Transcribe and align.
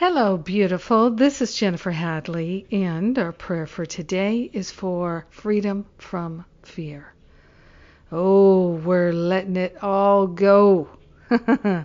Hello, 0.00 0.38
beautiful. 0.38 1.10
This 1.10 1.42
is 1.42 1.52
Jennifer 1.54 1.90
Hadley, 1.90 2.64
and 2.72 3.18
our 3.18 3.32
prayer 3.32 3.66
for 3.66 3.84
today 3.84 4.48
is 4.50 4.70
for 4.70 5.26
freedom 5.28 5.84
from 5.98 6.46
fear. 6.62 7.12
Oh, 8.10 8.68
we're 8.76 9.12
letting 9.12 9.56
it 9.56 9.76
all 9.82 10.26
go. 10.26 10.88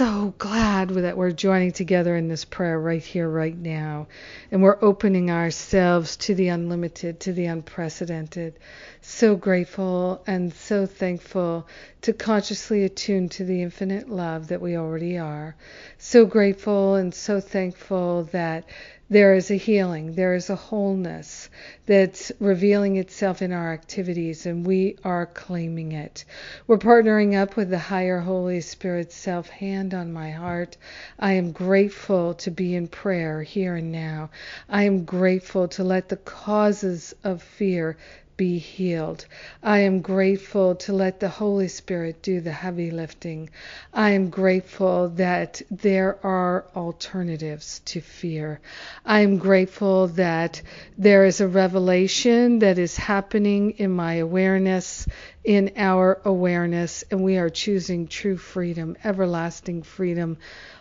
so 0.00 0.32
glad 0.38 0.88
that 0.88 1.18
we're 1.18 1.30
joining 1.30 1.72
together 1.72 2.16
in 2.16 2.26
this 2.26 2.46
prayer 2.46 2.80
right 2.80 3.02
here, 3.02 3.28
right 3.28 3.54
now. 3.54 4.08
And 4.50 4.62
we're 4.62 4.82
opening 4.82 5.30
ourselves 5.30 6.16
to 6.16 6.34
the 6.34 6.48
unlimited, 6.48 7.20
to 7.20 7.34
the 7.34 7.44
unprecedented. 7.44 8.58
So 9.02 9.36
grateful 9.36 10.22
and 10.26 10.54
so 10.54 10.86
thankful 10.86 11.68
to 12.00 12.14
consciously 12.14 12.84
attune 12.84 13.28
to 13.28 13.44
the 13.44 13.60
infinite 13.60 14.08
love 14.08 14.48
that 14.48 14.62
we 14.62 14.74
already 14.74 15.18
are. 15.18 15.54
So 15.98 16.24
grateful 16.24 16.94
and 16.94 17.14
so 17.14 17.38
thankful 17.38 18.24
that 18.32 18.64
there 19.10 19.34
is 19.34 19.50
a 19.50 19.56
healing, 19.56 20.14
there 20.14 20.34
is 20.34 20.50
a 20.50 20.54
wholeness 20.54 21.50
that's 21.84 22.30
revealing 22.38 22.96
itself 22.96 23.42
in 23.42 23.52
our 23.52 23.72
activities, 23.72 24.46
and 24.46 24.64
we 24.64 24.96
are 25.02 25.26
claiming 25.26 25.90
it. 25.90 26.24
We're 26.68 26.78
partnering 26.78 27.34
up 27.34 27.56
with 27.56 27.70
the 27.70 27.78
higher 27.78 28.20
Holy 28.20 28.60
Spirit 28.60 29.10
self, 29.10 29.48
hand 29.48 29.89
on 29.94 30.12
my 30.12 30.30
heart. 30.30 30.76
I 31.18 31.32
am 31.32 31.52
grateful 31.52 32.34
to 32.34 32.50
be 32.50 32.74
in 32.74 32.88
prayer 32.88 33.42
here 33.42 33.76
and 33.76 33.92
now. 33.92 34.30
I 34.68 34.84
am 34.84 35.04
grateful 35.04 35.68
to 35.68 35.84
let 35.84 36.08
the 36.08 36.16
causes 36.16 37.14
of 37.24 37.42
fear 37.42 37.96
be 38.40 38.56
healed. 38.56 39.26
I 39.62 39.80
am 39.80 40.00
grateful 40.00 40.74
to 40.76 40.94
let 40.94 41.20
the 41.20 41.28
Holy 41.28 41.68
Spirit 41.68 42.22
do 42.22 42.40
the 42.40 42.50
heavy 42.50 42.90
lifting. 42.90 43.50
I 43.92 44.12
am 44.12 44.30
grateful 44.30 45.10
that 45.16 45.60
there 45.70 46.18
are 46.24 46.64
alternatives 46.74 47.82
to 47.84 48.00
fear. 48.00 48.60
I 49.04 49.20
am 49.20 49.36
grateful 49.36 50.06
that 50.24 50.62
there 50.96 51.26
is 51.26 51.42
a 51.42 51.48
revelation 51.48 52.60
that 52.60 52.78
is 52.78 52.96
happening 52.96 53.72
in 53.72 53.90
my 53.90 54.14
awareness, 54.14 55.06
in 55.44 55.72
our 55.76 56.20
awareness, 56.24 57.04
and 57.10 57.22
we 57.22 57.38
are 57.38 57.48
choosing 57.48 58.06
true 58.06 58.36
freedom, 58.36 58.96
everlasting 59.04 59.82
freedom 59.82 60.36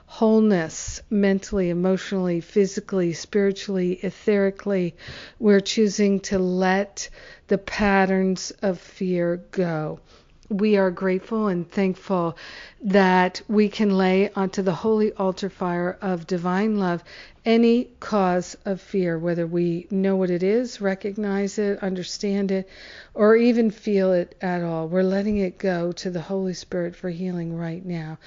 wholeness 0.06 1.02
mentally, 1.12 1.70
emotionally, 1.70 2.42
physically, 2.42 3.14
spiritually, 3.14 4.00
etherically. 4.02 4.94
We're 5.38 5.60
choosing 5.60 6.20
to 6.22 6.40
let 6.40 7.10
the 7.48 7.60
patterns 7.60 8.52
of 8.64 8.80
fear 8.80 9.38
go 9.52 10.00
we 10.50 10.78
are 10.78 10.90
grateful 10.90 11.48
and 11.48 11.70
thankful 11.70 12.36
that 12.82 13.42
we 13.48 13.70
can 13.70 13.96
lay 13.96 14.32
onto 14.36 14.64
the 14.64 14.74
holy 14.74 15.14
altar 15.14 15.50
fire 15.50 15.98
of 16.02 16.26
divine 16.26 16.78
love 16.78 17.04
any 17.46 17.86
cause 18.00 18.58
of 18.66 18.82
fear, 18.82 19.18
whether 19.18 19.48
we 19.48 19.88
know 19.90 20.16
what 20.16 20.30
it 20.30 20.44
is, 20.44 20.82
recognize 20.82 21.58
it, 21.58 21.82
understand 21.82 22.52
it, 22.52 22.68
or 23.14 23.36
even 23.36 23.72
feel 23.72 24.12
it 24.12 24.36
at 24.42 24.62
all. 24.64 24.88
We're 24.88 25.04
letting 25.04 25.38
it 25.38 25.58
go 25.58 25.92
to 25.94 26.10
the 26.10 26.22
Holy 26.22 26.54
Spirit 26.54 26.96
for 26.96 27.10
healing 27.10 27.56
right 27.56 27.86
now. 27.86 28.18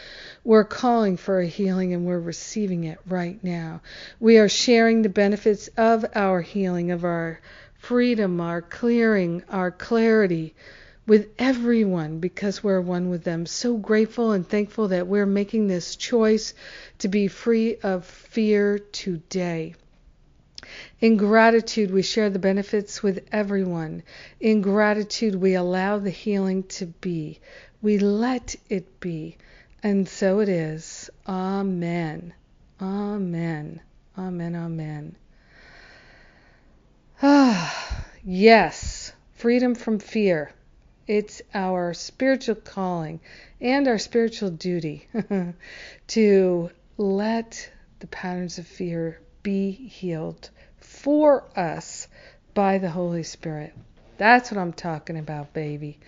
We're 0.45 0.65
calling 0.65 1.17
for 1.17 1.41
a 1.41 1.47
healing 1.47 1.93
and 1.93 2.07
we're 2.07 2.21
receiving 2.21 2.85
it 2.85 2.99
right 3.07 3.43
now. 3.45 3.81
We 4.19 4.39
are 4.39 4.49
sharing 4.49 5.03
the 5.03 5.09
benefits 5.09 5.69
of 5.77 6.05
our 6.15 6.41
healing, 6.41 6.91
of 6.91 7.05
our 7.05 7.41
freedom, 7.79 8.41
our 8.41 8.63
clearing, 8.63 9.43
our 9.49 9.71
clarity 9.71 10.55
with 11.07 11.29
everyone 11.39 12.19
because 12.19 12.63
we're 12.63 12.81
one 12.81 13.11
with 13.11 13.25
them. 13.25 13.47
So 13.47 13.77
grateful 13.77 14.33
and 14.33 14.49
thankful 14.49 14.89
that 14.89 15.07
we're 15.07 15.27
making 15.27 15.67
this 15.67 15.97
choice 15.97 16.55
to 16.99 17.09
be 17.09 17.29
free 17.29 17.77
of 17.77 18.05
fear 18.07 18.79
today. 18.79 19.75
In 21.01 21.17
gratitude, 21.17 21.91
we 21.91 22.03
share 22.03 22.31
the 22.31 22.39
benefits 22.39 23.03
with 23.03 23.27
everyone. 23.33 24.05
In 24.41 24.63
gratitude, 24.63 25.35
we 25.35 25.55
allow 25.55 25.99
the 25.99 26.11
healing 26.11 26.63
to 26.65 26.87
be. 26.87 27.41
We 27.83 27.99
let 27.99 28.55
it 28.69 29.01
be. 29.01 29.37
And 29.83 30.09
so 30.09 30.39
it 30.39 30.49
is. 30.49 31.11
Amen. 31.27 32.33
Amen. 32.81 33.81
Amen. 34.17 34.55
Amen. 34.55 35.17
Ah, 37.21 38.05
yes. 38.25 39.13
Freedom 39.33 39.75
from 39.75 39.99
fear. 39.99 40.53
It's 41.07 41.43
our 41.53 41.95
spiritual 41.95 42.55
calling 42.55 43.21
and 43.61 43.89
our 43.89 43.99
spiritual 43.99 44.51
duty 44.51 45.09
to 46.09 46.71
let 46.97 47.71
the 47.99 48.07
patterns 48.07 48.59
of 48.59 48.67
fear 48.67 49.21
be 49.43 49.71
healed 49.73 50.51
for 50.79 51.45
us 51.57 52.07
by 52.55 52.79
the 52.79 52.91
Holy 52.91 53.23
Spirit. 53.23 53.75
That's 54.19 54.51
what 54.51 54.61
I'm 54.61 54.73
talking 54.73 55.19
about, 55.19 55.53
baby. 55.53 55.99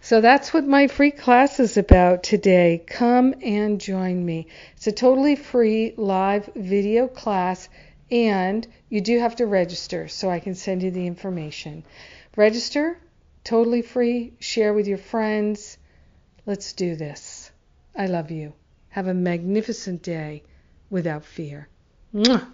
So 0.00 0.20
that's 0.20 0.52
what 0.52 0.66
my 0.66 0.88
free 0.88 1.12
class 1.12 1.60
is 1.60 1.76
about 1.76 2.24
today. 2.24 2.82
Come 2.84 3.34
and 3.40 3.80
join 3.80 4.24
me. 4.24 4.48
It's 4.76 4.88
a 4.88 4.92
totally 4.92 5.36
free 5.36 5.94
live 5.96 6.50
video 6.56 7.06
class, 7.06 7.68
and 8.10 8.66
you 8.88 9.00
do 9.00 9.20
have 9.20 9.36
to 9.36 9.46
register 9.46 10.08
so 10.08 10.28
I 10.28 10.40
can 10.40 10.56
send 10.56 10.82
you 10.82 10.90
the 10.90 11.06
information. 11.06 11.84
Register 12.36 12.98
Totally 13.44 13.82
free. 13.82 14.34
Share 14.38 14.72
with 14.72 14.86
your 14.86 14.98
friends. 14.98 15.78
Let's 16.46 16.72
do 16.72 16.96
this. 16.96 17.50
I 17.96 18.06
love 18.06 18.30
you. 18.30 18.52
Have 18.90 19.08
a 19.08 19.14
magnificent 19.14 20.02
day 20.02 20.42
without 20.90 21.24
fear. 21.24 21.68
Mwah. 22.14 22.46